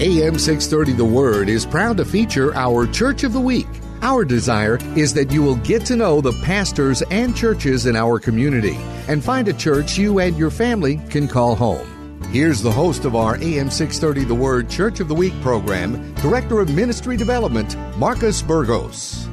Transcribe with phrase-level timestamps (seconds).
[0.00, 3.68] AM 630 The Word is proud to feature our Church of the Week.
[4.02, 8.18] Our desire is that you will get to know the pastors and churches in our
[8.18, 8.76] community
[9.06, 12.20] and find a church you and your family can call home.
[12.32, 16.58] Here's the host of our AM 630 The Word Church of the Week program, Director
[16.58, 19.28] of Ministry Development, Marcus Burgos.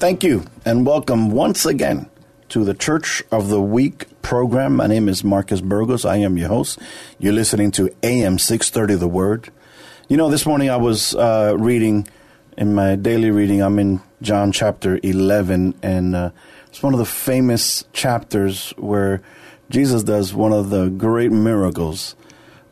[0.00, 2.10] Thank you and welcome once again
[2.48, 4.74] to the Church of the Week program.
[4.74, 6.04] My name is Marcus Burgos.
[6.04, 6.80] I am your host.
[7.20, 9.50] You're listening to AM 630 The Word.
[10.06, 12.06] You know, this morning I was uh, reading
[12.58, 16.30] in my daily reading, I'm in John chapter 11, and uh,
[16.66, 19.22] it's one of the famous chapters where
[19.70, 22.16] Jesus does one of the great miracles.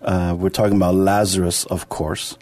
[0.03, 2.37] Uh, we're talking about Lazarus, of course.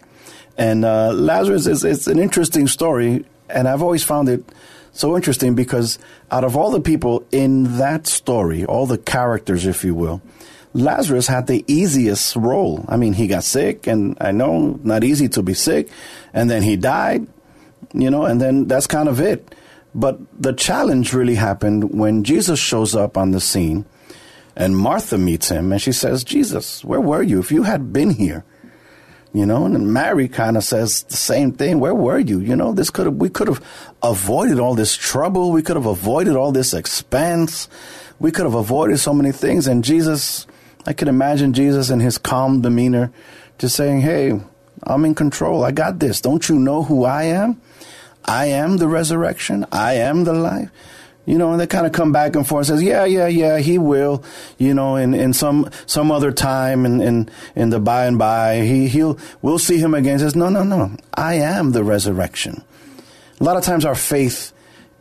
[0.59, 4.43] And uh, Lazarus is it's an interesting story, and I've always found it
[4.91, 6.01] so interesting because
[6.33, 10.21] out of all the people in that story, all the characters, if you will,
[10.73, 12.85] Lazarus had the easiest role.
[12.89, 15.89] I mean, he got sick, and I know not easy to be sick,
[16.33, 17.27] and then he died,
[17.93, 19.55] you know, and then that's kind of it.
[19.95, 23.85] But the challenge really happened when Jesus shows up on the scene,
[24.55, 27.41] and Martha meets him, and she says, Jesus, where were you?
[27.41, 28.45] If you had been here,
[29.33, 31.79] you know, and Mary kind of says the same thing.
[31.79, 32.41] Where were you?
[32.41, 33.65] You know, this could have, we could have
[34.03, 35.53] avoided all this trouble.
[35.53, 37.69] We could have avoided all this expense.
[38.19, 39.69] We could have avoided so many things.
[39.69, 40.49] And Jesus,
[40.87, 43.13] I can imagine Jesus in his calm demeanor
[43.59, 44.41] just saying, Hey,
[44.83, 45.65] I'm in control.
[45.65, 46.21] I got this.
[46.21, 47.61] Don't you know who I am?
[48.25, 49.67] I am the resurrection.
[49.73, 50.71] I am the life.
[51.27, 52.67] You know, and they kind of come back and forth.
[52.67, 54.25] Says, yeah, yeah, yeah, he will.
[54.59, 58.63] You know, in, in some some other time, in, in in the by and by,
[58.63, 60.15] he he'll we'll see him again.
[60.15, 62.65] He says, no, no, no, I am the resurrection.
[63.39, 64.53] A lot of times, our faith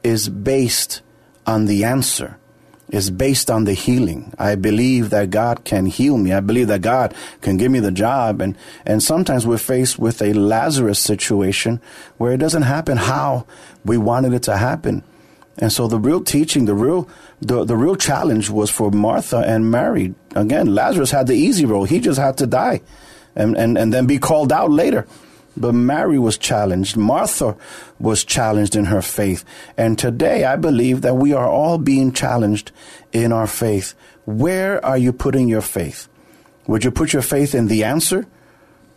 [0.03, 1.01] is based
[1.47, 2.37] on the answer
[2.89, 4.33] is based on the healing.
[4.39, 6.33] I believe that God can heal me.
[6.33, 8.41] I believe that God can give me the job.
[8.41, 11.81] And, and sometimes we're faced with a Lazarus situation
[12.17, 13.45] where it doesn't happen how
[13.85, 15.03] we wanted it to happen.
[15.59, 17.07] And so the real teaching, the real,
[17.41, 20.15] the, the real challenge was for Martha and Mary.
[20.35, 21.83] Again, Lazarus had the easy role.
[21.83, 22.81] He just had to die
[23.35, 25.05] and, and, and then be called out later.
[25.57, 26.95] But Mary was challenged.
[26.95, 27.57] Martha
[27.99, 29.43] was challenged in her faith.
[29.77, 32.71] And today I believe that we are all being challenged
[33.11, 33.93] in our faith.
[34.25, 36.07] Where are you putting your faith?
[36.67, 38.27] Would you put your faith in the answer?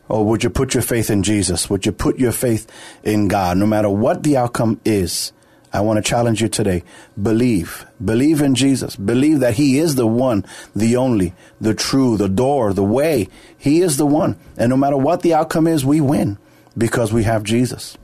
[0.08, 1.70] Or would you put your faith in Jesus?
[1.70, 2.70] Would you put your faith
[3.02, 3.56] in God?
[3.56, 5.32] No matter what the outcome is,
[5.72, 6.82] I want to challenge you today.
[7.20, 7.86] Believe.
[8.04, 8.94] Believe in Jesus.
[8.96, 10.44] Believe that He is the one,
[10.76, 13.28] the only, the true, the door, the way.
[13.56, 14.36] He is the one.
[14.56, 16.38] And no matter what the outcome is, we win
[16.76, 17.96] because we have Jesus.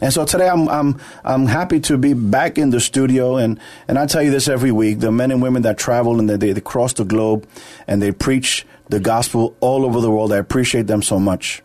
[0.00, 3.58] And so today I'm I'm I'm happy to be back in the studio and
[3.88, 6.52] and I tell you this every week the men and women that travel and they,
[6.52, 7.48] they cross the globe
[7.86, 11.62] and they preach the gospel all over the world I appreciate them so much.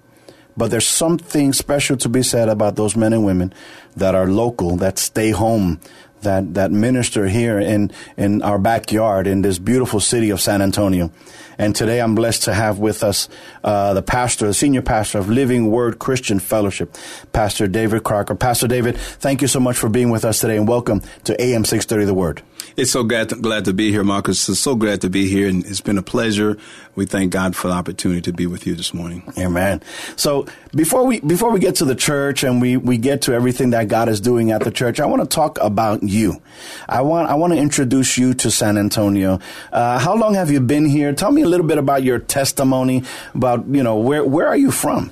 [0.61, 3.51] But there's something special to be said about those men and women
[3.95, 5.79] that are local, that stay home,
[6.21, 11.11] that, that minister here in, in our backyard in this beautiful city of San Antonio.
[11.57, 13.27] And today I'm blessed to have with us
[13.63, 16.95] uh, the pastor, the senior pastor of Living Word Christian Fellowship,
[17.33, 18.35] Pastor David Crocker.
[18.35, 21.65] Pastor David, thank you so much for being with us today and welcome to AM
[21.65, 22.43] 630 The Word.
[22.77, 24.47] It's so glad to, glad to be here, Marcus.
[24.47, 26.57] It's so glad to be here, and it's been a pleasure.
[26.95, 29.23] We thank God for the opportunity to be with you this morning.
[29.37, 29.81] Amen.
[30.15, 33.71] So before we before we get to the church and we we get to everything
[33.71, 36.41] that God is doing at the church, I want to talk about you.
[36.87, 39.39] I want I want to introduce you to San Antonio.
[39.71, 41.13] Uh, how long have you been here?
[41.13, 43.03] Tell me a little bit about your testimony.
[43.33, 45.11] About you know where where are you from?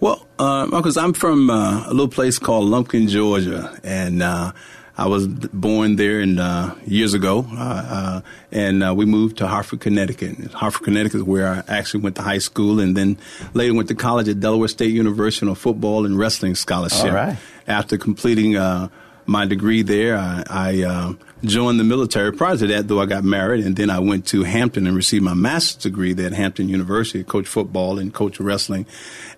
[0.00, 4.52] Well, uh, Marcus, I'm from uh, a little place called Lumpkin, Georgia, and uh,
[4.98, 9.46] I was born there and uh, years ago, uh, uh, and uh, we moved to
[9.46, 10.52] Hartford, Connecticut.
[10.52, 13.16] Hartford, Connecticut is where I actually went to high school, and then
[13.54, 17.12] later went to college at Delaware State University on a football and wrestling scholarship.
[17.12, 17.38] Right.
[17.68, 18.88] After completing uh,
[19.28, 21.12] my degree there, I, I uh,
[21.44, 22.32] joined the military.
[22.32, 25.22] Prior to that, though, I got married, and then I went to Hampton and received
[25.22, 28.86] my master's degree there at Hampton University, coach football and coach wrestling.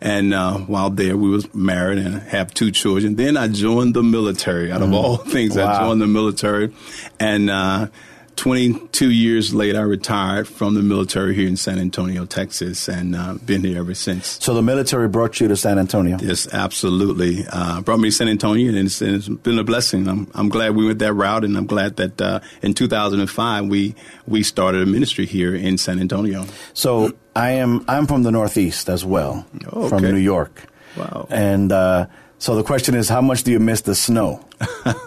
[0.01, 3.17] And uh, while there, we was married and have two children.
[3.17, 4.71] Then I joined the military.
[4.71, 4.95] Out of mm.
[4.95, 5.67] all things, wow.
[5.67, 6.73] I joined the military,
[7.19, 7.51] and.
[7.51, 7.89] Uh,
[8.41, 13.35] 22 years later, I retired from the military here in San Antonio, Texas, and uh,
[13.35, 14.43] been here ever since.
[14.43, 16.17] So the military brought you to San Antonio?
[16.23, 17.45] Yes, absolutely.
[17.53, 20.09] Uh, brought me to San Antonio, and it's, it's been a blessing.
[20.09, 23.95] I'm, I'm, glad we went that route, and I'm glad that uh, in 2005 we
[24.27, 26.47] we started a ministry here in San Antonio.
[26.73, 29.89] So I am I'm from the Northeast as well, oh, okay.
[29.91, 30.65] from New York.
[30.97, 31.27] Wow.
[31.29, 32.07] And uh,
[32.39, 34.43] so the question is, how much do you miss the snow?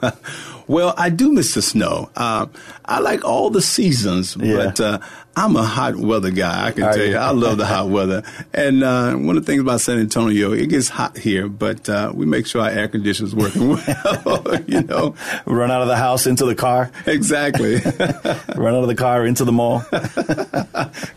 [0.68, 2.10] Well, I do miss the snow.
[2.16, 2.48] Uh,
[2.86, 4.56] I like all the seasons, yeah.
[4.56, 5.00] but uh,
[5.36, 6.68] I'm a hot weather guy.
[6.68, 8.24] I can tell you, I love the hot weather.
[8.54, 12.12] And uh, one of the things about San Antonio, it gets hot here, but uh,
[12.14, 14.64] we make sure our air conditioner's working well.
[14.68, 15.16] you know,
[15.46, 16.92] run out of the house into the car.
[17.08, 17.76] Exactly.
[18.56, 19.84] run out of the car into the mall.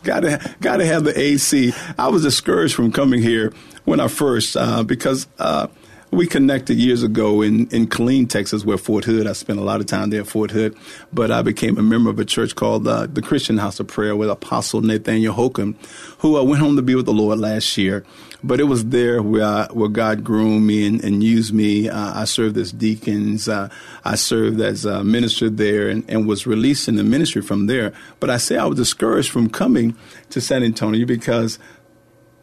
[0.02, 1.74] gotta gotta have the AC.
[1.98, 3.52] I was discouraged from coming here
[3.84, 5.68] when I first uh, because uh,
[6.16, 9.26] we connected years ago in, in Killeen, Texas, where Fort Hood.
[9.26, 10.74] I spent a lot of time there at Fort Hood,
[11.12, 14.16] but I became a member of a church called uh, the Christian House of Prayer
[14.16, 15.76] with Apostle Nathaniel Holcomb,
[16.20, 18.02] who uh, went home to be with the Lord last year.
[18.42, 21.90] But it was there where I, where God groomed me and, and used me.
[21.90, 23.46] Uh, I served as deacons.
[23.46, 23.68] Uh,
[24.02, 27.92] I served as a minister there and, and was released in the ministry from there.
[28.20, 29.94] But I say I was discouraged from coming
[30.30, 31.58] to San Antonio because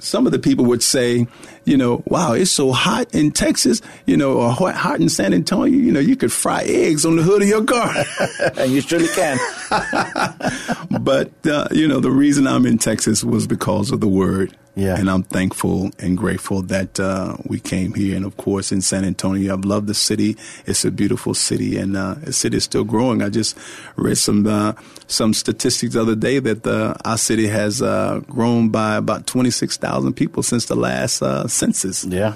[0.03, 1.25] some of the people would say,
[1.65, 5.73] you know, wow, it's so hot in Texas, you know, or hot in San Antonio,
[5.73, 7.93] you know, you could fry eggs on the hood of your car.
[8.57, 9.37] and you surely can.
[11.01, 14.55] but, uh, you know, the reason I'm in Texas was because of the word.
[14.75, 14.97] Yeah.
[14.97, 18.15] And I'm thankful and grateful that uh, we came here.
[18.15, 20.35] And of course, in San Antonio, I've loved the city.
[20.65, 23.21] It's a beautiful city, and uh, the city is still growing.
[23.21, 23.55] I just
[23.97, 24.73] read some uh,
[25.05, 30.13] some statistics the other day that uh, our city has uh, grown by about 26,000
[30.13, 32.03] people since the last uh, census.
[32.05, 32.35] Yeah,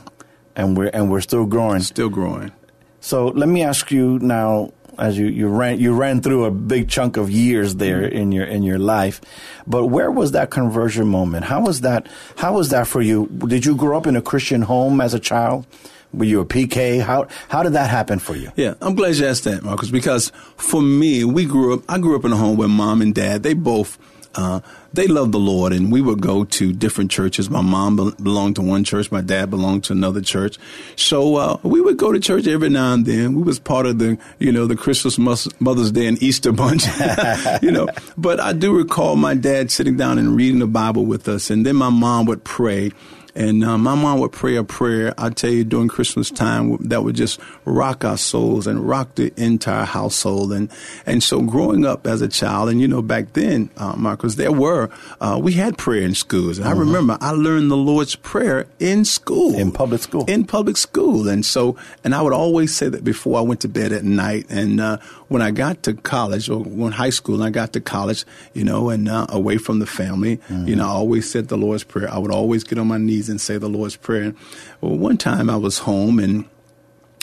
[0.56, 1.82] and we're and we're still growing.
[1.82, 2.52] Still growing.
[3.00, 6.90] So let me ask you now, as you, you ran you ran through a big
[6.90, 8.18] chunk of years there mm-hmm.
[8.18, 9.22] in your in your life,
[9.66, 11.46] but where was that conversion moment?
[11.46, 12.08] How was that?
[12.38, 13.28] How was that for you?
[13.28, 15.66] Did you grow up in a Christian home as a child?
[16.14, 17.02] Were you a PK?
[17.02, 18.52] How how did that happen for you?
[18.56, 21.84] Yeah, I'm glad you asked that, Marcus, because for me, we grew up.
[21.90, 23.98] I grew up in a home where mom and dad they both
[24.38, 24.62] uh,
[24.94, 27.50] they loved the Lord, and we would go to different churches.
[27.50, 30.58] My mom be- belonged to one church, my dad belonged to another church.
[30.96, 33.34] So uh, we would go to church every now and then.
[33.36, 35.18] We was part of the, you know, the Christmas,
[35.60, 36.86] Mother's Day, and Easter bunch,
[37.62, 37.88] you know.
[38.18, 41.66] But I do recall my dad sitting down and reading the Bible with us, and
[41.66, 42.92] then my mom would pray.
[43.38, 47.04] And uh, my mom would pray a prayer, I tell you, during Christmas time that
[47.04, 50.52] would just rock our souls and rock the entire household.
[50.52, 50.72] And,
[51.06, 54.52] and so growing up as a child, and you know, back then, uh, Marcus, there
[54.52, 54.90] were,
[55.22, 56.58] uh, we had prayer in schools.
[56.58, 56.78] And mm-hmm.
[56.78, 59.54] I remember I learned the Lord's Prayer in school.
[59.54, 60.26] In public school.
[60.28, 61.28] In public school.
[61.28, 64.48] And so, and I would always say that before I went to bed at night.
[64.50, 64.98] And uh,
[65.28, 68.64] when I got to college or when high school and I got to college, you
[68.64, 70.68] know, and uh, away from the family, mm-hmm.
[70.68, 72.12] you know, I always said the Lord's Prayer.
[72.12, 74.34] I would always get on my knees and say the Lord's Prayer.
[74.82, 76.46] Well, one time I was home and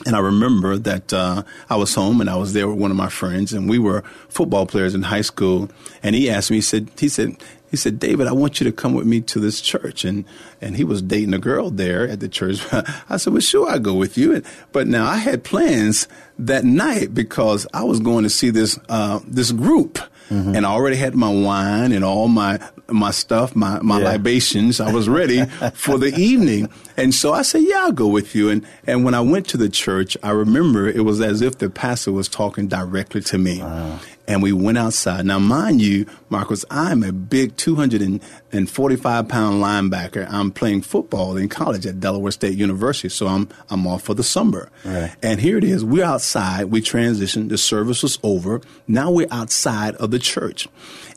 [0.06, 2.96] and I remember that uh, I was home and I was there with one of
[2.96, 5.70] my friends, and we were football players in high school.
[6.02, 7.36] And he asked me, he said, he said,
[7.70, 10.04] he said, David, I want you to come with me to this church.
[10.04, 10.24] And
[10.60, 12.60] and he was dating a girl there at the church.
[13.08, 14.42] I said, well, sure, I'll go with you.
[14.72, 16.08] But now I had plans
[16.38, 19.98] that night because I was going to see this uh, this group.
[20.30, 20.56] Mm-hmm.
[20.56, 22.58] And I already had my wine and all my
[22.88, 24.10] my stuff, my, my yeah.
[24.10, 24.80] libations.
[24.80, 25.44] I was ready
[25.74, 26.68] for the evening.
[26.96, 28.50] And so I said, yeah, I'll go with you.
[28.50, 31.70] And, and when I went to the church, I remember it was as if the
[31.70, 33.60] pastor was talking directly to me.
[33.60, 34.00] Wow.
[34.26, 35.26] And we went outside.
[35.26, 40.26] Now, mind you, Marcus, I'm a big 245 pound linebacker.
[40.30, 43.10] I'm playing football in college at Delaware State University.
[43.10, 44.70] So I'm, I'm off for the summer.
[44.84, 45.14] Right.
[45.22, 45.84] And here it is.
[45.84, 46.66] We're outside.
[46.66, 47.50] We transitioned.
[47.50, 48.62] The service was over.
[48.88, 50.68] Now we're outside of the church.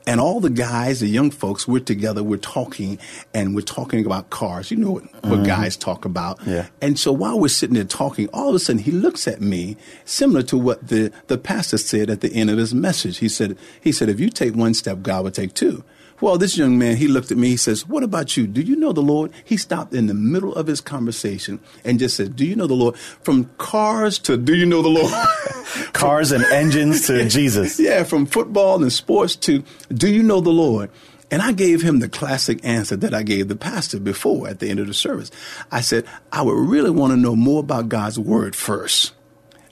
[0.07, 2.97] And all the guys, the young folks, we're together, we're talking,
[3.33, 4.71] and we're talking about cars.
[4.71, 5.43] You know what, what mm-hmm.
[5.43, 6.39] guys talk about.
[6.47, 6.67] Yeah.
[6.81, 9.75] And so while we're sitting there talking, all of a sudden he looks at me,
[10.05, 12.96] similar to what the, the pastor said at the end of his message.
[13.03, 15.83] He said, he said, if you take one step, God will take two.
[16.19, 18.47] Well, this young man, he looked at me, he says, What about you?
[18.47, 19.31] Do you know the Lord?
[19.45, 22.73] He stopped in the middle of his conversation and just said, Do you know the
[22.73, 22.97] Lord?
[22.97, 25.13] From cars to do you know the Lord?
[25.93, 27.79] cars and engines to Jesus.
[27.79, 29.63] Yeah, from football and sports to
[29.93, 30.89] do you know the Lord?
[31.29, 34.69] And I gave him the classic answer that I gave the pastor before at the
[34.69, 35.29] end of the service.
[35.71, 39.13] I said, I would really want to know more about God's word first.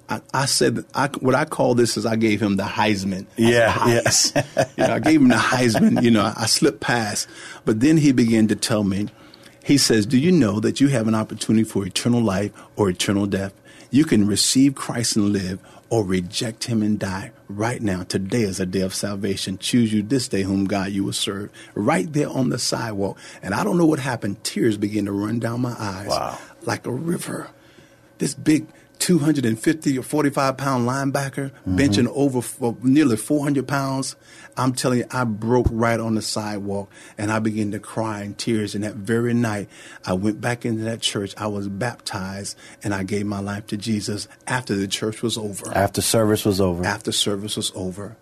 [0.07, 3.25] I, I said I, what I call this is I gave him the Heisman.
[3.37, 4.33] Yeah, yes.
[4.77, 6.01] you know, I gave him the Heisman.
[6.03, 7.27] You know, I, I slipped past,
[7.65, 9.07] but then he began to tell me.
[9.63, 13.25] He says, "Do you know that you have an opportunity for eternal life or eternal
[13.25, 13.53] death?
[13.89, 15.59] You can receive Christ and live,
[15.89, 18.03] or reject him and die right now.
[18.03, 19.57] Today is a day of salvation.
[19.57, 21.49] Choose you this day whom God you will serve.
[21.75, 23.17] Right there on the sidewalk.
[23.41, 24.43] And I don't know what happened.
[24.43, 26.37] Tears began to run down my eyes Wow.
[26.63, 27.49] like a river.
[28.17, 28.65] This big
[29.05, 31.77] 250 or 45 pound linebacker mm-hmm.
[31.77, 34.15] benching over for uh, nearly 400 pounds.
[34.57, 38.33] I'm telling you, I broke right on the sidewalk and I began to cry in
[38.33, 38.73] tears.
[38.73, 39.69] And that very night,
[40.07, 41.35] I went back into that church.
[41.37, 45.71] I was baptized and I gave my life to Jesus after the church was over
[45.71, 46.83] After service was over.
[46.83, 48.17] after service was over.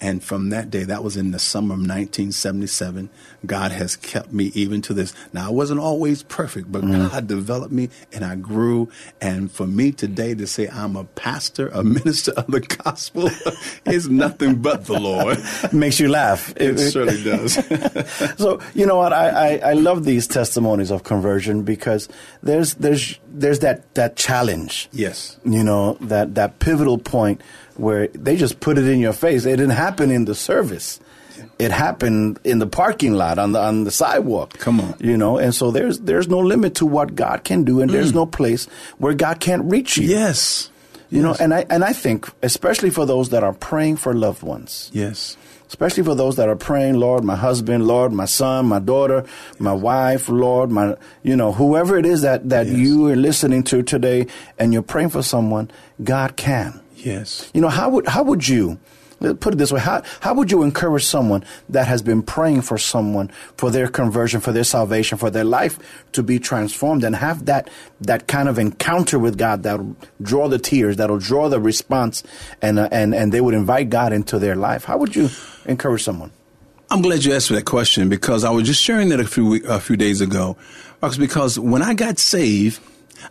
[0.00, 3.08] And from that day, that was in the summer of 1977,
[3.46, 5.14] God has kept me even to this.
[5.32, 7.08] Now, I wasn't always perfect, but mm-hmm.
[7.08, 8.90] God developed me and I grew.
[9.20, 13.30] And for me today to say I'm a pastor, a minister of the gospel,
[13.86, 15.38] is nothing but the Lord.
[15.72, 16.52] Makes you laugh.
[16.56, 17.54] It certainly does.
[18.38, 22.08] so you know what I, I, I love these testimonies of conversion because
[22.42, 25.38] there's there's there's that that challenge yes.
[25.44, 27.40] you know that that pivotal point
[27.78, 31.00] where they just put it in your face it didn't happen in the service
[31.58, 34.94] it happened in the parking lot on the on the sidewalk Come on.
[35.00, 38.12] you know and so there's there's no limit to what God can do and there's
[38.12, 38.16] mm.
[38.16, 38.66] no place
[38.98, 40.70] where God can't reach you Yes.
[41.10, 44.42] you know and I and I think especially for those that are praying for loved
[44.42, 45.36] ones Yes.
[45.68, 49.24] especially for those that are praying, Lord, my husband, Lord, my son, my daughter,
[49.58, 52.78] my wife, Lord, my, you know, whoever it is that, that Yes.
[52.78, 54.26] you are listening to today
[54.60, 55.68] and you're praying for someone,
[56.02, 56.80] God can.
[57.06, 57.48] Yes.
[57.54, 58.80] You know, how would, how would you,
[59.20, 62.76] put it this way, how, how would you encourage someone that has been praying for
[62.78, 65.78] someone for their conversion, for their salvation, for their life
[66.10, 67.70] to be transformed and have that,
[68.00, 72.24] that kind of encounter with God that'll draw the tears, that'll draw the response
[72.60, 74.82] and, uh, and, and they would invite God into their life?
[74.82, 75.28] How would you
[75.64, 76.32] encourage someone?
[76.90, 79.64] I'm glad you asked me that question because I was just sharing that a few
[79.66, 80.56] a few days ago.
[81.00, 82.80] Because when I got saved,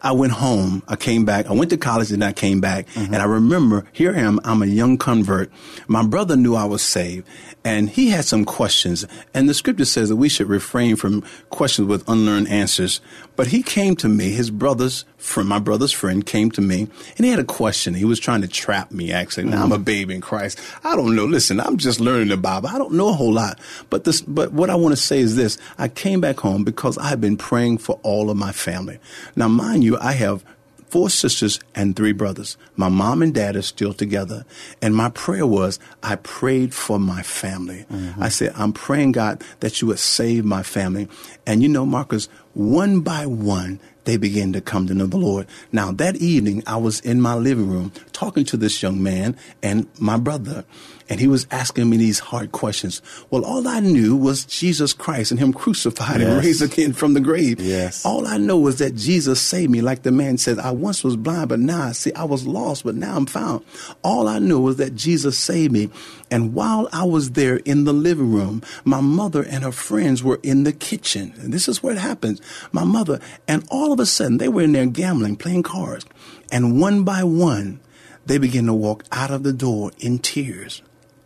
[0.01, 0.83] I went home.
[0.87, 1.47] I came back.
[1.47, 2.87] I went to college and I came back.
[2.89, 3.13] Mm-hmm.
[3.13, 4.39] And I remember here I am.
[4.43, 5.51] I'm a young convert.
[5.87, 7.27] My brother knew I was saved,
[7.63, 9.05] and he had some questions.
[9.33, 13.01] And the scripture says that we should refrain from questions with unlearned answers.
[13.35, 14.31] But he came to me.
[14.31, 16.87] His brother's friend, my brother's friend, came to me,
[17.17, 17.93] and he had a question.
[17.93, 19.11] He was trying to trap me.
[19.11, 19.83] Actually, now I'm a mm-hmm.
[19.83, 20.59] baby in Christ.
[20.83, 21.25] I don't know.
[21.25, 22.69] Listen, I'm just learning the Bible.
[22.69, 23.59] I don't know a whole lot.
[23.89, 26.97] But this, but what I want to say is this: I came back home because
[26.97, 28.99] I've been praying for all of my family.
[29.35, 30.43] Now, mind you, I have
[30.89, 32.57] four sisters and three brothers.
[32.75, 34.45] My mom and dad are still together.
[34.81, 37.85] And my prayer was, I prayed for my family.
[37.91, 38.21] Mm-hmm.
[38.21, 41.07] I said, I'm praying, God, that you would save my family.
[41.45, 45.47] And you know, Marcus, one by one, they began to come to know the Lord.
[45.71, 49.87] Now, that evening, I was in my living room talking to this young man and
[49.99, 50.63] my brother,
[51.07, 53.01] and he was asking me these hard questions.
[53.29, 57.19] Well, all I knew was Jesus Christ and Him crucified and raised again from the
[57.19, 57.59] grave.
[57.59, 58.05] Yes.
[58.05, 61.15] All I know is that Jesus saved me, like the man said, I once was
[61.15, 62.12] blind, but now I see.
[62.13, 63.63] I was lost, but now I'm found.
[64.01, 65.89] All I knew was that Jesus saved me.
[66.31, 70.39] And while I was there in the living room, my mother and her friends were
[70.41, 71.33] in the kitchen.
[71.38, 72.41] And this is where it happens.
[72.71, 76.05] My mother, and all of a sudden, they were in there gambling, playing cards.
[76.51, 77.79] And one by one,
[78.25, 80.81] they began to walk out of the door in tears.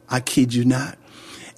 [0.10, 0.98] I kid you not.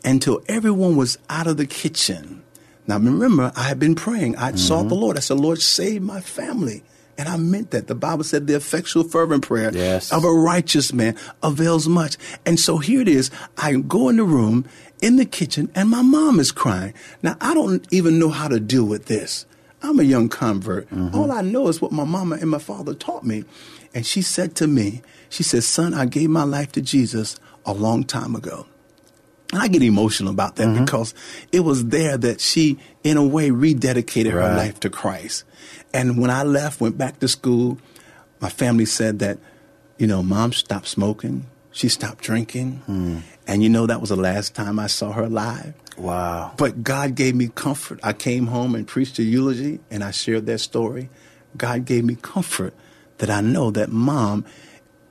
[0.04, 2.44] Until everyone was out of the kitchen.
[2.88, 4.36] Now remember, I had been praying.
[4.36, 5.04] I sought the mm-hmm.
[5.04, 5.18] Lord.
[5.18, 6.84] I said, Lord, save my family.
[7.18, 7.88] And I meant that.
[7.88, 10.12] The Bible said the effectual fervent prayer Yes.
[10.12, 12.18] of a righteous man avails much.
[12.46, 13.30] And so here it is.
[13.58, 14.66] I go in the room
[15.02, 16.94] in the kitchen and my mom is crying.
[17.22, 19.46] Now I don't even know how to deal with this.
[19.84, 20.90] I'm a young convert.
[20.90, 21.16] Mm-hmm.
[21.16, 23.44] All I know is what my mama and my father taught me.
[23.94, 27.74] And she said to me, she said, son, I gave my life to Jesus a
[27.74, 28.66] long time ago.
[29.52, 30.86] And I get emotional about that mm-hmm.
[30.86, 31.14] because
[31.52, 35.44] it was there that she, in a way, rededicated her life to Christ.
[35.94, 37.78] And when I left, went back to school,
[38.40, 39.40] my family said that,
[39.98, 42.78] you know, mom stopped smoking, she stopped drinking.
[42.86, 43.18] Hmm.
[43.46, 45.74] And you know, that was the last time I saw her alive.
[45.98, 46.54] Wow.
[46.58, 48.00] But God gave me comfort.
[48.02, 51.10] I came home and preached a eulogy and I shared that story.
[51.58, 52.74] God gave me comfort
[53.18, 54.46] that I know that mom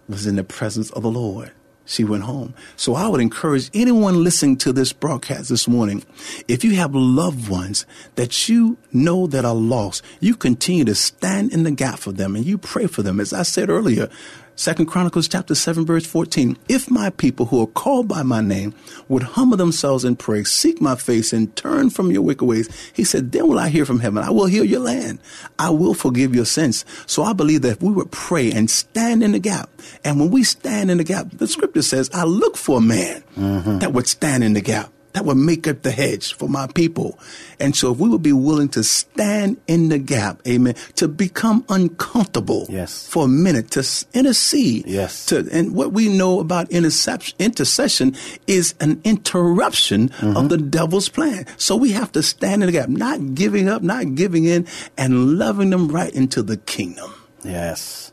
[0.09, 1.52] was in the presence of the Lord.
[1.90, 2.54] She went home.
[2.76, 6.04] So I would encourage anyone listening to this broadcast this morning,
[6.47, 11.52] if you have loved ones that you know that are lost, you continue to stand
[11.52, 13.18] in the gap for them and you pray for them.
[13.18, 14.09] As I said earlier,
[14.57, 16.57] Second Chronicles chapter 7 verse 14.
[16.69, 18.75] If my people who are called by my name
[19.09, 23.04] would humble themselves and pray, seek my face and turn from your wicked ways, he
[23.04, 24.23] said, then will I hear from heaven.
[24.23, 25.19] I will heal your land.
[25.59, 26.85] I will forgive your sins.
[27.07, 29.71] So I believe that if we would pray and stand in the gap,
[30.04, 33.23] and when we stand in the gap, the scripture says, I look for a man
[33.37, 33.78] mm-hmm.
[33.78, 34.92] that would stand in the gap.
[35.12, 37.19] That would make up the hedge for my people.
[37.59, 41.64] And so if we would be willing to stand in the gap, amen, to become
[41.69, 43.07] uncomfortable Yes.
[43.09, 43.81] for a minute, to
[44.14, 44.87] intercede.
[44.87, 45.26] Yes.
[45.26, 48.14] To, and what we know about interception, intercession
[48.47, 50.37] is an interruption Mm-hmm.
[50.37, 51.45] of the devil's plan.
[51.57, 55.38] So we have to stand in the gap, not giving up, not giving in, and
[55.38, 57.12] loving them right into the kingdom.
[57.45, 58.12] Yes.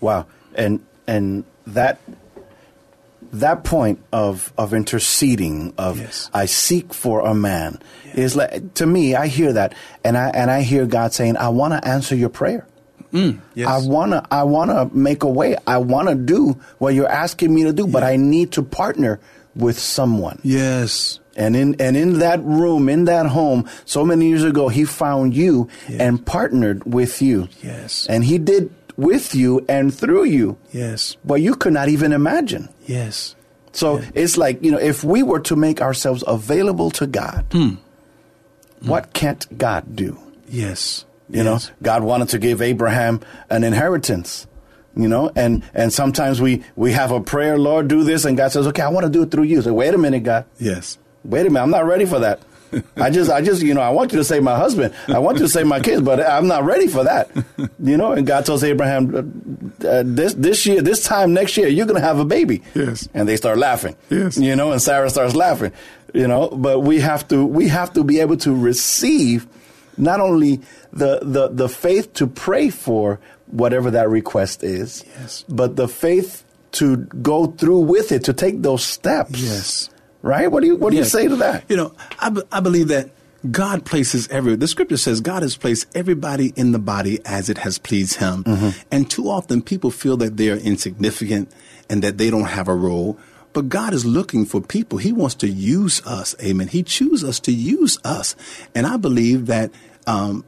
[0.00, 0.26] Wow.
[0.54, 1.98] And and that
[3.32, 6.30] that point of of interceding of Yes.
[6.34, 7.80] I seek for a man
[8.14, 9.74] is like to me I hear that
[10.04, 12.66] and I and I hear God saying I want to answer your prayer.
[13.12, 13.68] Mm, yes.
[13.68, 15.56] I want to I want to make a way.
[15.66, 19.20] I want to do what you're asking me to do, but I need to partner
[19.54, 20.38] with someone.
[20.42, 21.18] yes.
[21.34, 25.34] And in and in that room, in that home, so many years ago, he found
[25.34, 27.48] you and partnered with you.
[27.62, 28.06] Yes.
[28.06, 31.16] And he did with you and through you Yes.
[31.22, 32.68] what you could not even imagine.
[32.86, 33.34] Yes.
[33.72, 37.74] So it's like, you know, if we were to make ourselves available to God, Hmm.
[38.80, 40.18] what can't God do?
[40.48, 41.04] Yes.
[41.30, 44.46] You know, God wanted to give Abraham an inheritance.
[44.94, 48.52] You know, and and sometimes we we have a prayer, Lord, do this, and God
[48.52, 49.62] says, okay, I want to do it through you.
[49.62, 50.44] So wait a minute, God.
[50.58, 50.98] Yes.
[51.24, 52.40] Wait a minute, I'm not ready for that.
[52.96, 54.94] I just, I just, you know, I want you to save my husband.
[55.08, 57.30] I want you to save my kids, but I'm not ready for that.
[57.82, 61.68] You know, and God tells Abraham, uh, uh, this this year, this time next year,
[61.68, 62.62] you're going to have a baby.
[62.74, 63.08] Yes.
[63.14, 63.96] And they start laughing.
[64.10, 64.38] Yes.
[64.38, 65.72] You know, and Sarah starts laughing.
[66.14, 69.46] You know, but we have to, we have to be able to receive
[69.96, 70.60] not only
[70.92, 75.44] the the the faith to pray for whatever that request is, Yes.
[75.48, 79.38] but the faith to go through with it, to take those steps.
[79.40, 79.90] Yes.
[80.22, 80.50] Right?
[80.50, 81.64] What do you what do you say to that?
[81.68, 83.10] You know, I, I believe that
[83.50, 87.58] God places every, the scripture says God has placed everybody in the body as it
[87.58, 88.44] has pleased him.
[88.44, 88.68] Mm-hmm.
[88.92, 91.52] And too often people feel that they are insignificant
[91.90, 93.18] and that they don't have a role.
[93.52, 94.98] But God is looking for people.
[94.98, 96.36] He wants to use us.
[96.40, 96.68] Amen.
[96.68, 98.36] He chooses us to use us.
[98.74, 99.72] And I believe that,
[100.06, 100.44] um,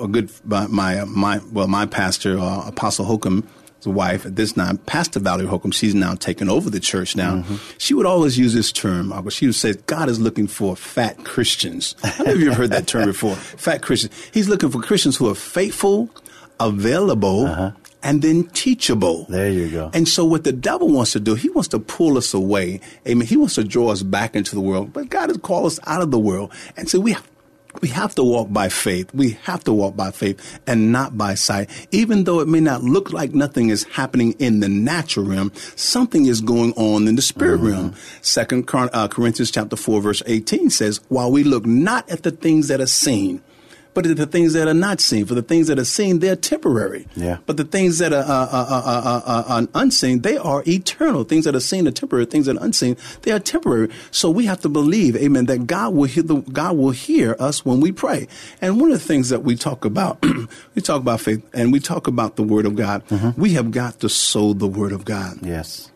[0.00, 3.46] a good, my, my, my well, my pastor, uh, Apostle Holcomb,
[3.86, 7.44] wife at this time, Pastor Valerie Holcomb, she's now taken over the church now.
[7.78, 9.12] She would always use this term.
[9.12, 11.94] uh, She would say, God is looking for fat Christians.
[12.04, 13.36] I don't know if you've heard that term before.
[13.36, 14.12] Fat Christians.
[14.34, 16.10] He's looking for Christians who are faithful,
[16.58, 19.24] available, and then teachable.
[19.28, 19.90] There you go.
[19.92, 22.80] And so what the devil wants to do, he wants to pull us away.
[23.06, 23.26] Amen.
[23.26, 24.92] He wants to draw us back into the world.
[24.92, 26.52] But God has called us out of the world.
[26.76, 27.16] And so we
[27.80, 29.12] we have to walk by faith.
[29.14, 31.70] We have to walk by faith and not by sight.
[31.90, 36.26] Even though it may not look like nothing is happening in the natural realm, something
[36.26, 37.94] is going on in the spirit realm.
[38.22, 42.68] Second uh, Corinthians chapter 4 verse 18 says, while we look not at the things
[42.68, 43.42] that are seen,
[43.94, 45.26] but the things that are not seen.
[45.26, 47.06] For the things that are seen, they're temporary.
[47.16, 47.38] Yeah.
[47.46, 51.24] But the things that are, uh, uh, uh, unseen, they are eternal.
[51.24, 52.26] Things that are seen are temporary.
[52.26, 53.90] Things that are unseen, they are temporary.
[54.10, 57.64] So we have to believe, Amen, that God will hear the, God will hear us
[57.64, 58.28] when we pray.
[58.60, 60.24] And one of the things that we talk about,
[60.74, 63.02] we talk about faith, and we talk about the Word of God.
[63.36, 65.38] We have got to sow the Word of God.
[65.42, 65.90] Yes.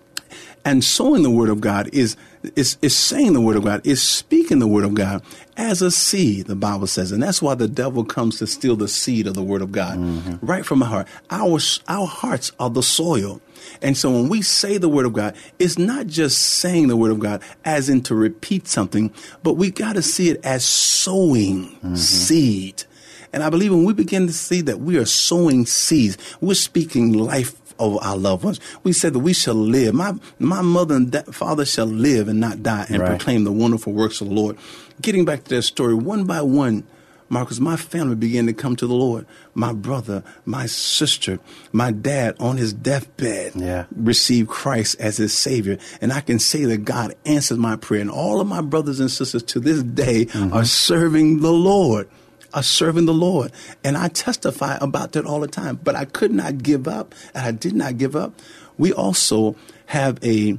[0.65, 2.17] And sowing the word of God is,
[2.57, 5.23] is, is saying the word of God, is speaking the word of God
[5.57, 7.13] as a seed, the Bible says.
[7.13, 9.99] And that's why the devil comes to steal the seed of the word of God
[9.99, 10.45] mm-hmm.
[10.45, 11.09] right from our heart.
[11.31, 13.41] Our, our hearts are the soil.
[13.81, 17.13] And so when we say the word of God, it's not just saying the word
[17.13, 21.71] of God as in to repeat something, but we got to see it as sowing
[21.71, 21.95] mm-hmm.
[21.97, 22.85] seed.
[23.33, 27.13] And I believe when we begin to see that we are sowing seeds, we're speaking
[27.13, 28.61] life of our loved ones.
[28.83, 29.95] We said that we shall live.
[29.95, 33.09] My my mother and da- father shall live and not die, and Right.
[33.11, 34.57] proclaim the wonderful works of the Lord.
[35.01, 36.85] Getting back to that story, one by one,
[37.31, 39.27] Marcus, my family began to come to the Lord.
[39.55, 41.41] My brother, my sister,
[41.73, 43.87] my dad on his deathbed Yeah.
[43.97, 45.79] received Christ as his Savior.
[46.01, 48.03] And I can say that God answered my prayer.
[48.03, 50.53] And all of my brothers and sisters to this day mm-hmm.
[50.53, 52.09] are serving the Lord
[52.55, 53.53] are serving the Lord.
[53.83, 55.79] And I testify about that all the time.
[55.83, 58.41] But I could not give up, and I did not give up.
[58.79, 60.59] We also have a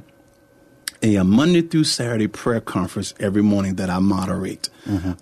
[1.02, 4.70] a, Monday through Saturday prayer conference every morning that I moderate.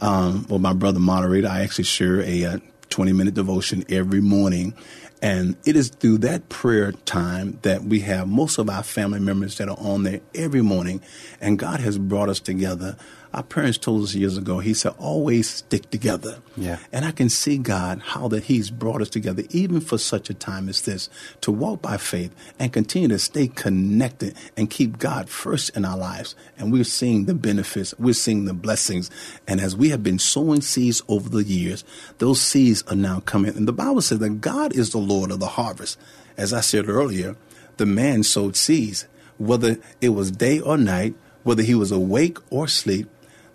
[0.00, 1.44] Um, well, my brother moderate.
[1.44, 2.58] I actually share a, uh
[2.90, 4.72] 20 minute devotion every morning.
[5.20, 9.58] And it is through that prayer time that we have most of our family members
[9.58, 11.00] that are on there every morning.
[11.40, 12.96] And God has brought us together.
[13.34, 16.38] Our parents told us years ago, He said, always stick together.
[16.56, 16.78] Yeah.
[16.92, 20.34] And I can see God how that He's brought us together, even for such a
[20.34, 25.28] time as this, to walk by faith and continue to stay connected and keep God
[25.28, 26.36] first in our lives.
[26.56, 29.10] And we're seeing the benefits, we're seeing the blessings.
[29.48, 31.82] And as we have been sowing seeds over the years,
[32.18, 33.56] those seeds are now coming.
[33.56, 35.98] And the Bible says that God is the Lord of the harvest.
[36.36, 37.34] As I said earlier,
[37.78, 42.66] the man sowed seeds, whether it was day or night, whether he was awake or
[42.66, 43.08] asleep.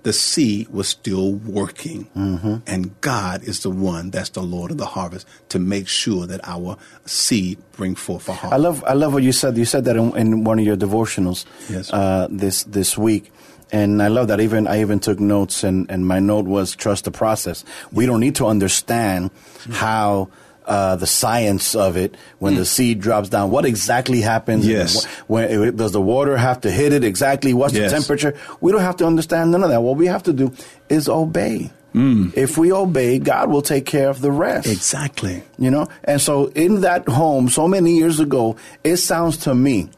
[0.03, 2.07] The seed was still working.
[2.65, 6.39] And God is the one that's the Lord of the harvest to make sure that
[6.47, 8.53] our seed bring forth a harvest.
[8.53, 9.57] I love I love what you said.
[9.57, 11.91] You said that in, in one of your devotionals Yes.
[11.91, 13.31] uh, this this week.
[13.71, 14.39] And I love that.
[14.39, 17.63] Even I even took notes, and, and my note was trust the process.
[17.91, 19.29] We don't need to understand
[19.69, 20.29] how
[20.69, 23.49] uh, the science of it when the seed drops down.
[23.51, 24.63] What exactly happens?
[24.63, 24.71] Hmm.
[24.71, 25.03] Yes.
[25.27, 27.53] Wh- When, does the water have to hit it exactly?
[27.53, 27.91] What's Yes.
[27.91, 28.33] the temperature?
[28.61, 29.81] We don't have to understand none of that.
[29.81, 30.53] What we have to do
[30.87, 31.71] is obey.
[31.91, 34.67] If we obey, God will take care of the rest.
[34.67, 35.43] Exactly.
[35.57, 35.87] You know?
[36.05, 38.55] And so in that home so many years ago,
[38.85, 39.89] it sounds to me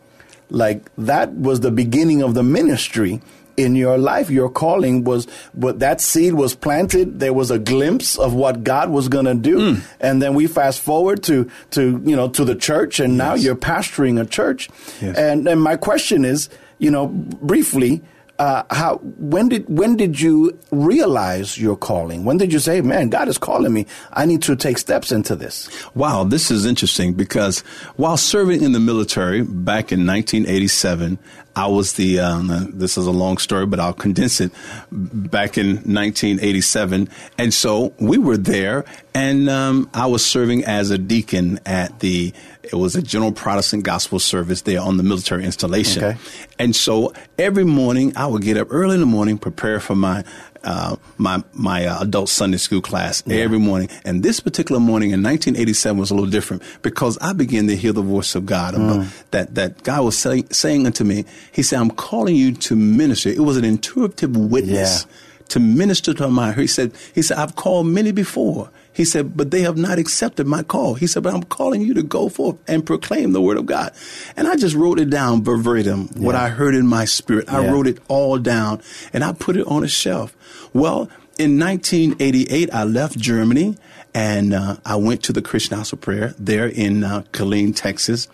[0.49, 3.21] like that was the beginning of the ministry
[3.57, 4.29] in your life.
[4.29, 7.19] Your calling was, but that seed was planted.
[7.19, 9.75] There was a glimpse of what God was going to do.
[9.75, 9.81] Hmm.
[9.99, 13.55] And then we fast forward to, to, you know, to the church and now you're
[13.55, 14.69] pastoring a church.
[15.01, 15.17] Yes.
[15.17, 18.01] And, and my question is, you know, briefly,
[18.41, 22.23] uh, how when did when did you realize your calling?
[22.23, 23.85] When did you say, "Man, God is calling me.
[24.13, 25.69] I need to take steps into this"?
[25.93, 27.59] Wow, this is interesting because
[27.97, 31.19] while serving in the military back in 1987,
[31.55, 34.51] I was the, um, this is a long story, but I'll condense it,
[34.91, 37.09] back in 1987.
[37.37, 42.33] And so we were there, and um, I was serving as a deacon at the,
[42.63, 46.03] it was a General Protestant Gospel service there on the military installation.
[46.03, 46.17] Okay.
[46.59, 50.23] And so every morning I would get up early in the morning, prepare for my
[50.63, 53.89] uh, my my uh, adult Sunday school class every morning.
[54.05, 57.93] And this particular morning in 1987 was a little different because I began to hear
[57.93, 61.25] the voice of God about that that God was say, saying unto me.
[61.51, 65.11] He said, "I'm calling you to minister." It was an intuitive witness Yeah.
[65.49, 66.53] to minister to my.
[66.53, 70.47] He said, "He said I've called many before." He said, but they have not accepted
[70.47, 70.95] my call.
[70.95, 73.93] He said, but I'm calling you to go forth and proclaim the word of God.
[74.35, 77.47] And I just wrote it down verbatim, what I heard in my spirit.
[77.51, 77.71] I Yeah.
[77.71, 78.81] wrote it all down
[79.13, 80.35] and I put it on a shelf.
[80.73, 83.77] Well, in 1988, I left Germany
[84.13, 88.27] and uh, I went to the Christian House of Prayer there in uh, Killeen, Texas.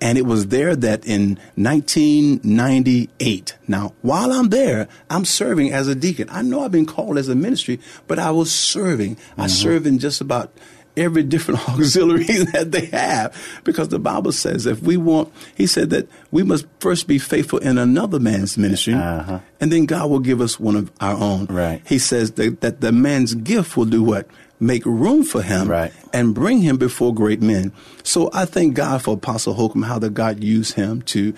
[0.00, 5.94] And it was there that in 1998, now while I'm there, I'm serving as a
[5.94, 6.28] deacon.
[6.30, 9.16] I know I've been called as a ministry, but I was serving.
[9.38, 10.52] I serve in just about
[10.96, 13.34] every different auxiliary that they have
[13.64, 17.58] because the Bible says if we want, he said that we must first be faithful
[17.58, 19.40] in another man's ministry Uh-huh.
[19.60, 21.46] and then God will give us one of our own.
[21.46, 21.82] Right.
[21.86, 24.26] He says that, that the man's gift will do what?
[24.58, 25.92] Make room for him Right.
[26.14, 27.72] and bring him before great men.
[28.02, 31.34] So I thank God for Apostle Holcomb, how that God used him to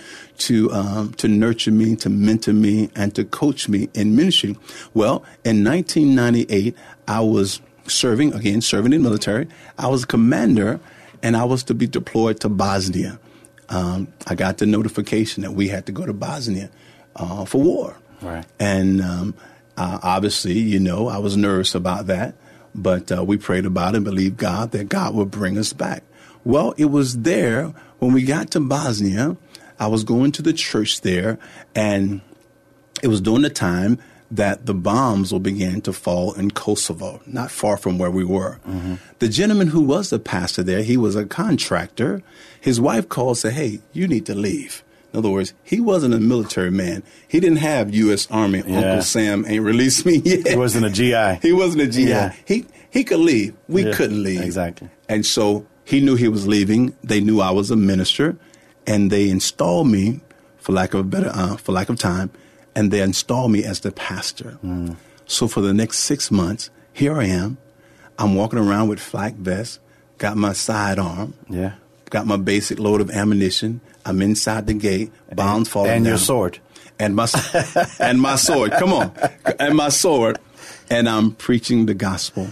[0.47, 4.57] to um, to nurture me, to mentor me, and to coach me in ministry.
[4.95, 6.77] Well, in 1998,
[7.09, 9.49] I was serving again, serving in the military.
[9.79, 10.79] I was a commander,
[11.21, 13.19] and I was to be deployed to Bosnia.
[13.69, 16.71] Um, I got the notification that we had to go to Bosnia
[17.17, 17.97] uh, for war.
[18.23, 18.45] Right.
[18.61, 19.35] And um,
[19.77, 22.35] uh, obviously, you know, I was nervous about that,
[22.75, 26.03] but uh, we prayed about it and believed God that God would bring us back.
[26.45, 29.37] Well, it was there when we got to Bosnia.
[29.79, 31.39] I was going to the church there,
[31.75, 32.21] and
[33.03, 33.99] it was during the time
[34.31, 38.61] that the bombs will begin to fall in Kosovo, not far from where we were.
[39.21, 42.23] The gentleman who was the pastor there, he was a contractor.
[42.61, 44.83] His wife called and said, Hey, you need to leave.
[45.13, 47.03] In other words, he wasn't a military man.
[47.27, 48.29] He didn't have U.S.
[48.31, 48.63] Army.
[48.67, 48.79] Yeah.
[48.79, 50.47] Uncle Sam ain't released me yet.
[50.49, 51.39] He wasn't a GI.
[51.43, 52.09] He wasn't a GI.
[52.09, 52.33] Yeah.
[52.45, 53.55] He he could leave.
[53.69, 54.43] We Yeah, couldn't leave.
[54.43, 54.89] exactly.
[55.09, 56.95] And so he knew he was leaving.
[57.03, 58.37] They knew I was a minister,
[58.87, 60.21] and they installed me,
[60.59, 62.31] for lack of a better, uh, for lack of time,
[62.77, 64.59] and they installed me as the pastor.
[64.65, 64.97] Mm.
[65.27, 67.57] So for the next six months, here I am.
[68.19, 69.81] I'm walking around with flak vest,
[70.19, 71.73] got my sidearm, Yeah.
[72.11, 73.81] got my basic load of ammunition.
[74.09, 76.59] I'm inside the gate, bombs falling and your down sword.
[76.99, 77.29] and my
[78.01, 78.73] and my sword.
[78.73, 79.13] Come on,
[79.61, 80.39] and my sword,
[80.91, 82.49] and I'm preaching the gospel.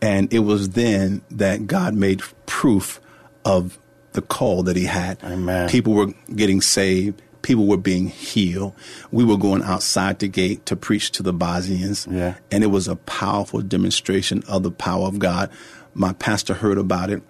[0.00, 3.00] And it was then that God made proof
[3.44, 3.78] of
[4.12, 5.22] the call that He had.
[5.24, 5.68] Amen.
[5.68, 7.20] People were getting saved.
[7.42, 8.74] People were being healed.
[9.10, 12.06] We were going outside the gate to preach to the Bosnians.
[12.10, 12.34] Yeah.
[12.50, 15.50] And it was a powerful demonstration of the power of God.
[15.92, 17.22] My pastor heard about it.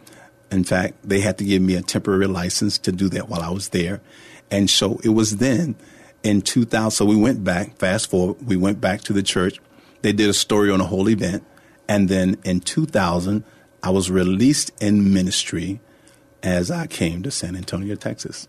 [0.50, 3.50] In fact, they had to give me a temporary license to do that while I
[3.50, 4.00] was there.
[4.50, 5.74] And so it was then
[6.22, 6.90] in 2000.
[6.90, 9.60] So we went back, fast forward, we went back to the church.
[10.02, 11.44] They did a story on a whole event.
[11.88, 13.44] And then in 2000,
[13.82, 15.80] I was released in ministry
[16.42, 18.48] as I came to San Antonio, Texas.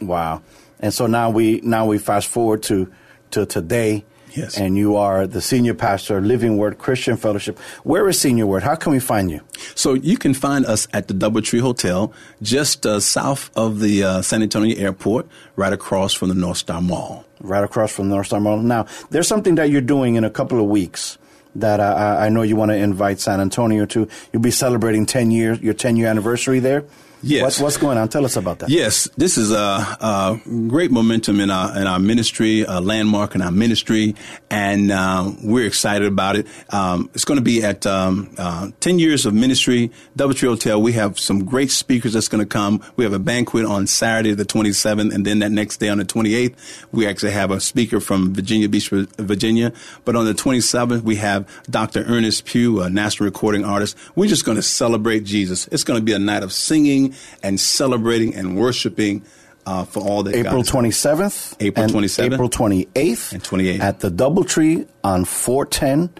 [0.00, 0.42] Wow.
[0.80, 2.92] And so now we now we fast forward to
[3.32, 4.04] to today.
[4.34, 4.56] Yes.
[4.56, 7.58] And you are the senior pastor, of Living Word Christian Fellowship.
[7.84, 8.62] Where is Senior Word?
[8.62, 9.40] How can we find you?
[9.74, 14.22] So you can find us at the Doubletree Hotel, just uh, south of the uh,
[14.22, 17.24] San Antonio Airport, right across from the North Star Mall.
[17.40, 18.58] Right across from the North Star Mall.
[18.58, 21.18] Now, there's something that you're doing in a couple of weeks
[21.54, 24.08] that I, I know you want to invite San Antonio to.
[24.32, 26.84] You'll be celebrating 10 years, your 10 year anniversary there.
[27.22, 27.42] Yes.
[27.42, 28.08] What's, what's going on?
[28.08, 28.70] Tell us about that.
[28.70, 33.42] Yes, this is a, a great momentum in our in our ministry, a landmark in
[33.42, 34.14] our ministry,
[34.50, 36.46] and uh, we're excited about it.
[36.70, 40.82] Um, it's going to be at um, uh, ten years of ministry, Doubletree Hotel.
[40.82, 42.82] We have some great speakers that's going to come.
[42.96, 46.04] We have a banquet on Saturday the 27th, and then that next day on the
[46.04, 46.54] 28th,
[46.92, 49.72] we actually have a speaker from Virginia Beach, Virginia.
[50.04, 52.04] But on the 27th, we have Dr.
[52.04, 53.96] Ernest Pugh, a national recording artist.
[54.14, 55.68] We're just going to celebrate Jesus.
[55.68, 57.11] It's going to be a night of singing
[57.42, 59.24] and celebrating and worshiping
[59.66, 64.10] uh, for all that April 27th, April and 27th, April 28th, and 28th at the
[64.10, 66.10] DoubleTree on 410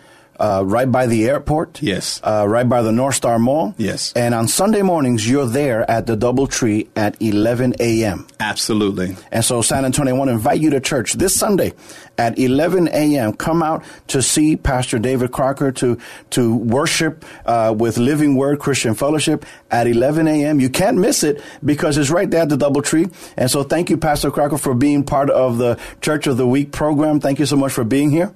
[0.42, 1.80] uh, right by the airport.
[1.80, 2.20] Yes.
[2.22, 3.74] Uh, right by the North Star Mall.
[3.78, 4.12] Yes.
[4.14, 8.26] And on Sunday mornings, you're there at the DoubleTree at 11 a.m.
[8.40, 9.16] Absolutely.
[9.30, 11.72] And so, San Antonio, I want to invite you to church this Sunday
[12.18, 13.34] at 11 a.m.
[13.34, 15.98] Come out to see Pastor David Crocker to
[16.30, 20.58] to worship uh, with Living Word Christian Fellowship at 11 a.m.
[20.58, 23.14] You can't miss it because it's right there at the DoubleTree.
[23.36, 26.72] And so, thank you, Pastor Crocker, for being part of the Church of the Week
[26.72, 27.20] program.
[27.20, 28.32] Thank you so much for being here.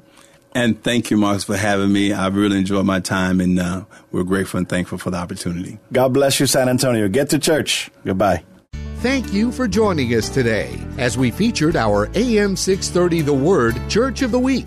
[0.56, 2.14] And thank you, Marcus, for having me.
[2.14, 5.78] I've really enjoyed my time, and uh, we're grateful and thankful for the opportunity.
[5.92, 7.08] God bless you, San Antonio.
[7.08, 7.90] Get to church.
[8.06, 8.42] Goodbye.
[9.00, 14.22] Thank you for joining us today as we featured our AM 630 The Word Church
[14.22, 14.64] of the Week.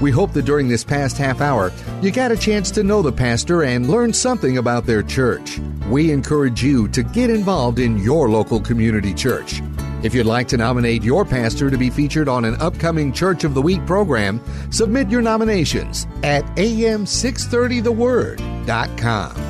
[0.00, 1.70] We hope that during this past half hour,
[2.02, 5.60] you got a chance to know the pastor and learn something about their church.
[5.88, 9.62] We encourage you to get involved in your local community church.
[10.02, 13.52] If you'd like to nominate your pastor to be featured on an upcoming Church of
[13.52, 19.49] the Week program, submit your nominations at am630theword.com.